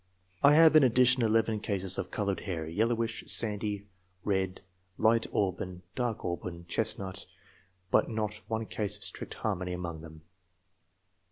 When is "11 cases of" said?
1.21-2.09